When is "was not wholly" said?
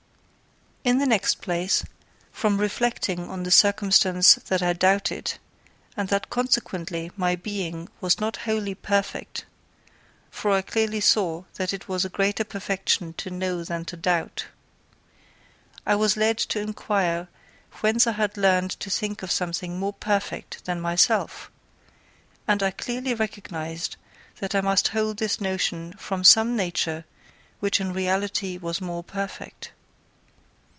8.01-8.73